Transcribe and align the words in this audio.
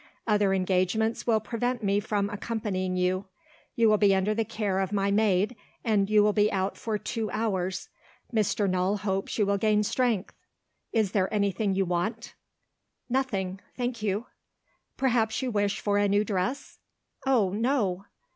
Other 0.25 0.51
engagements 0.51 1.27
will 1.27 1.39
prevent 1.39 1.83
me 1.83 1.99
from 1.99 2.27
accompanying 2.31 2.97
you. 2.97 3.25
You 3.75 3.87
will 3.87 3.99
be 3.99 4.15
under 4.15 4.33
the 4.33 4.43
care 4.43 4.79
of 4.79 4.91
my 4.91 5.11
maid, 5.11 5.55
and 5.85 6.09
you 6.09 6.23
will 6.23 6.33
be 6.33 6.51
out 6.51 6.75
for 6.75 6.97
two 6.97 7.29
hours. 7.29 7.87
Mr. 8.33 8.67
Null 8.67 8.97
hopes 8.97 9.37
you 9.37 9.45
will 9.45 9.59
gain 9.59 9.83
strength. 9.83 10.33
Is 10.91 11.11
there 11.11 11.31
anything 11.31 11.75
you 11.75 11.85
want?" 11.85 12.33
"Nothing 13.09 13.59
thank 13.77 14.01
you." 14.01 14.25
"Perhaps 14.97 15.39
you 15.43 15.51
wish 15.51 15.79
for 15.79 15.99
a 15.99 16.07
new 16.09 16.23
dress?" 16.25 16.79
"Oh, 17.27 17.51
no!" 17.51 18.05